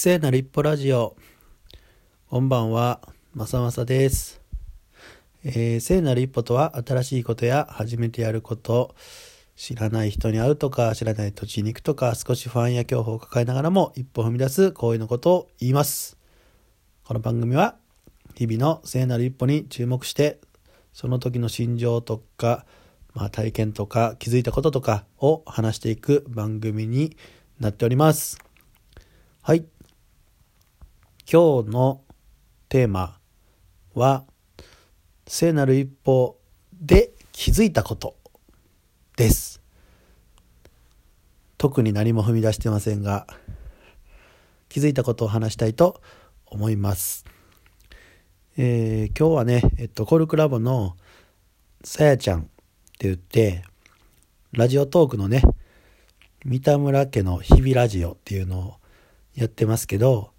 [0.00, 1.16] 聖なる一歩ラジオ。
[2.30, 3.00] こんばんは、
[3.34, 4.40] まさまさです。
[5.42, 8.94] えー聖なる一歩とは、新しいことや初めてやること、
[9.56, 16.16] 知らない人に会うとか、知らない土地に行くとか、少し不安や恐怖を抱えながらも一歩踏み出す行為のことを言います。
[17.02, 17.74] この番組は、
[18.36, 20.38] 日々の聖なる一歩に注目して、
[20.92, 22.66] その時の心情とか、
[23.14, 27.16] まあ、体験とか気づいたこととかを話していく番組に
[27.58, 28.38] なっております。
[29.42, 29.66] はい。
[31.30, 32.00] 今日の
[32.70, 33.18] テーマ
[33.92, 34.24] は、
[35.26, 36.38] 聖なる一歩
[36.72, 38.16] で気づいたこと
[39.14, 39.60] です。
[41.58, 43.26] 特に何も踏み出してませんが、
[44.70, 46.00] 気づいたことを話したいと
[46.46, 47.26] 思います。
[48.56, 50.96] えー今日はね、えっと、コルクラボの
[51.84, 52.48] さやちゃんって
[53.00, 53.64] 言って、
[54.52, 55.42] ラジオトークのね、
[56.46, 58.74] 三田村家の日々ラジオっていうのを
[59.34, 60.30] やってますけど、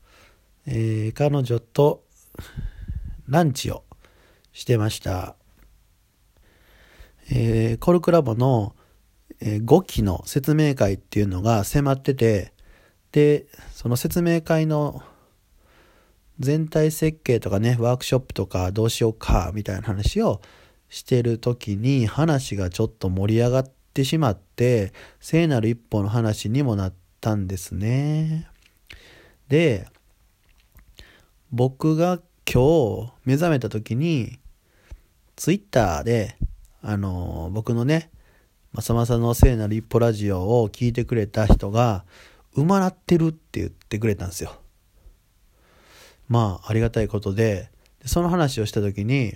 [0.65, 2.03] えー彼女と
[3.27, 3.83] ランチを
[4.51, 5.35] してました。
[7.31, 8.75] えーコルクラボの、
[9.41, 12.53] え5期の説明会っていうのが迫ってて、
[13.11, 15.01] で、その説明会の
[16.39, 20.41] 全体設計とかね、ワークショップとかどうしようか、みたいな話を
[20.89, 28.47] してる時に話がちょっと盛り上がってしまって、聖なる一歩の話にもなったんですね。
[29.49, 29.87] で、
[31.51, 32.19] 僕が
[32.51, 34.39] 今日目覚めた時に、
[35.35, 36.37] ツイッターで、
[36.83, 38.11] あの、僕のね、
[38.71, 42.05] まさまさの聖なる一歩ラジオを聞いてくれた人が、
[42.53, 44.59] うまなってるって言ってくれたんですよ。
[46.27, 49.35] まあ、ありがたいことで、でその話をした時に、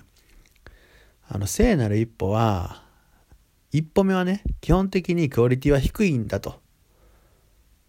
[1.27, 2.83] あの、聖なる一歩は、
[3.71, 6.61] 一歩目はね、基本的にクオリティは低いんだと。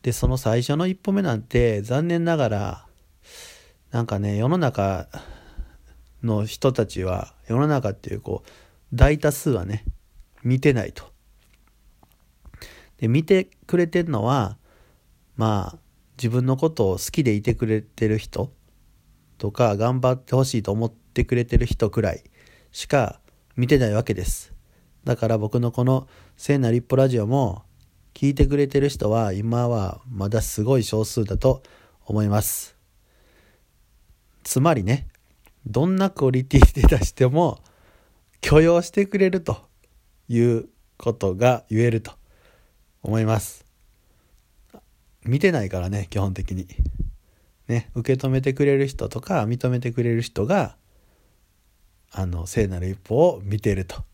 [0.01, 2.87] で、その最初の一歩目なんて、残念ながら、
[3.95, 5.07] なんかね、世の中
[6.21, 8.49] の人たちは、世の中っていう、こう、
[8.93, 9.85] 大多数はね、
[10.43, 11.05] 見てないと。
[12.99, 14.59] で、見てくれてるのは、
[15.37, 15.79] まあ、
[16.17, 18.51] 自分のことを好きでいてくれてる人
[19.39, 22.25] とか、頑張ってほしいと思ってくれてる人くらい
[22.73, 23.21] しか
[23.55, 24.53] 見てないわけです。
[25.05, 27.63] だから僕のこの聖なる一歩ラジオも
[28.13, 31.63] 聞いてくれてる人は今はまだすごい少数だと
[32.07, 32.74] 思います。
[34.45, 35.09] つまりね、
[35.67, 37.59] どんなクオリティで出しても
[38.41, 39.57] 許容してくれると
[40.29, 42.13] いうことが言えると
[43.03, 43.65] 思います。
[45.25, 46.69] 見てないからね、基本的に。
[47.67, 50.77] ね、受け止めてくれる人とか認めてくれる人が、
[52.13, 54.05] あの、聖なる一歩を見てると。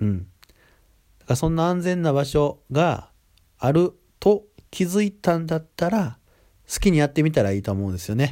[0.00, 0.18] うん。
[0.18, 0.28] だか
[1.28, 3.10] らそんな安全な場所が
[3.58, 6.18] あると気づいたんだったら、
[6.72, 8.28] 好きにやってみたらいいと思うんですよね。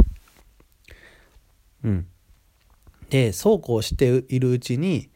[1.84, 2.06] うん。
[3.10, 5.10] で、そうこうしているうちに、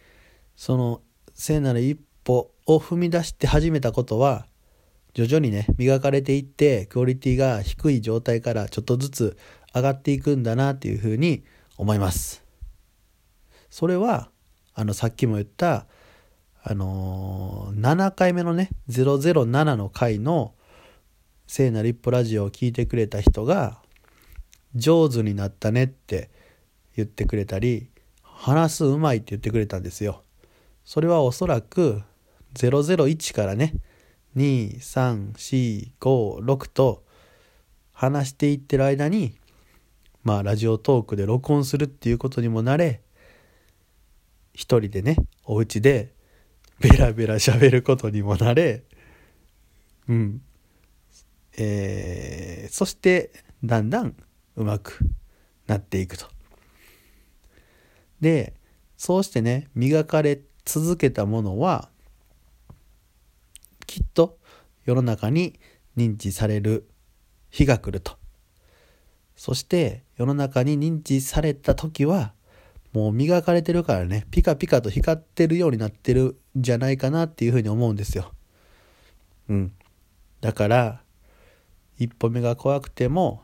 [0.56, 1.02] その
[1.34, 4.46] 聖なる一歩を踏み出して始めたことは、
[5.14, 9.36] 徐々にね、磨かれていって、クオリティが低い状態からちょっとずつ
[9.74, 11.44] 上がっていくんだなっていうふうに
[11.76, 12.44] 思います。
[13.70, 14.30] それは、
[14.74, 15.86] あの、さっきも言った、
[16.62, 20.54] あのー7回目のね、007の回の
[21.48, 23.80] 聖なる一歩ラジオを聞いてくれた人が、
[24.74, 26.28] 上手になったねって
[26.94, 27.88] 言ってくれたり、
[28.22, 30.22] 話すうまいって言ってくれたんですよ。
[30.84, 32.02] それはおそらく
[32.54, 33.72] 001からね、
[34.36, 37.02] 2、3、4、5、6と
[37.92, 39.34] 話していってる間に、
[40.22, 43.00] まあラジオトークで録音するっていうことにもなれ、
[44.52, 46.12] 一人でね、お家で
[46.78, 48.82] ベラベラ喋ることにもなれ、
[50.10, 50.42] うん。
[51.58, 53.32] えー、そして
[53.64, 54.14] だんだん
[54.56, 54.98] 上手く
[55.66, 56.26] なっていくと。
[58.20, 58.54] で、
[58.96, 61.90] そうしてね、磨かれ続けたものは、
[63.86, 64.38] きっと
[64.84, 65.58] 世の中に
[65.96, 66.88] 認知される
[67.50, 68.16] 日が来ると。
[69.34, 72.34] そして世の中に認知された時は
[72.92, 78.32] もう磨かれてるからねピカピカと光ってるようになってるんじゃないかなっていうふうに思うんですよ。
[79.48, 79.72] うん。
[80.40, 81.02] だから
[81.98, 83.42] 一歩目が怖くても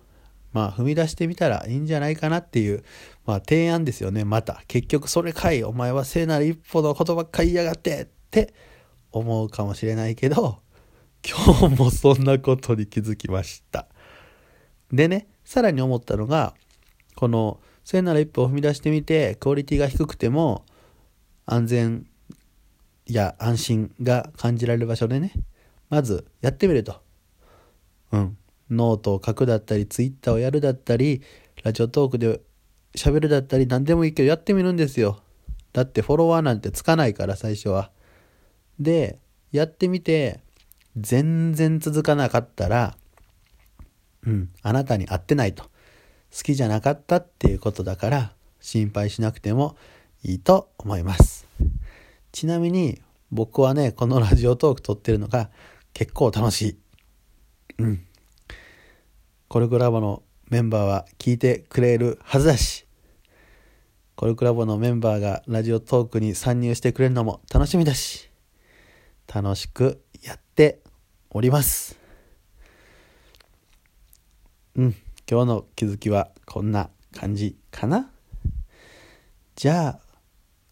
[0.52, 2.84] まあ踏み出してみたらいいんじゃないかなっていう
[3.26, 8.54] まあ提案ですよねまた結局それかいお前は聖なる一歩のことばっか言いやがってって
[9.10, 10.60] 思うかもしれないけど
[11.26, 13.86] 今日もそんなことに気づきました。
[14.92, 16.54] でねさらに思ったのが
[17.16, 20.64] この聖なる一歩を踏み出してみてクオリティが低くても
[21.46, 22.06] 安全
[23.06, 25.32] や安心が感じられる場所でね
[25.90, 27.02] まずやってみると。
[28.12, 28.38] うん。
[28.70, 31.22] ノートを書くだったり、ツイッターをやるだったり、
[31.62, 32.40] ラジオトークで
[32.96, 35.20] 喋るだったり、何でもいいけどやってみるんですよ。
[35.72, 37.90] だってフォロワーなんてつかないから、最初は。
[38.78, 39.18] で、
[39.52, 40.40] やってみて、
[40.96, 42.96] 全然続かなかったら、
[44.26, 45.64] うん、あなたに合ってないと。
[45.64, 49.76] 好きじゃなかったっていうことだから、心配しなくても
[50.22, 51.46] いいと思います。
[52.32, 53.00] ちなみに、
[53.30, 55.50] 僕はね、このラジオトーク撮ってるのが
[55.92, 56.78] 結構楽しい。
[57.78, 58.06] うん。
[59.54, 62.88] コルクラボのメンバーは聞いてくれるはずだし、
[64.16, 68.32] コルクラボのメンバーがラジオトークに参入してくれるのも楽しみだし、
[69.32, 70.80] 楽しくやって
[71.30, 71.96] おります。
[74.74, 74.96] うん、
[75.30, 78.10] 今日の気づきはこんな感じかな
[79.54, 80.00] じゃあ、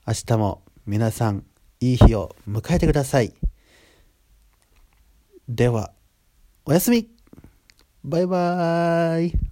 [0.08, 1.44] 明日も皆さん
[1.78, 3.32] いい日を迎えてください。
[5.48, 5.92] では、
[6.64, 7.11] おやすみ
[8.04, 9.51] バイバーイ。